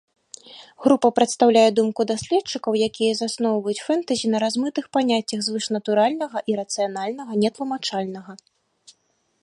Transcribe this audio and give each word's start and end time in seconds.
Група 0.83 1.09
прадстаўляе 1.17 1.65
думку 1.79 2.01
даследчыкаў, 2.11 2.79
якія 2.87 3.13
засноўваюць 3.19 3.83
фэнтэзі 3.89 4.27
на 4.35 4.39
размытых 4.45 4.85
паняццях 4.99 5.39
звышнатуральнага, 5.49 6.37
ірацыянальнага, 6.55 7.31
нетлумачальнага. 7.45 8.31